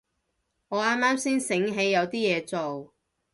[0.69, 2.91] 我啱啱先醒起有啲嘢做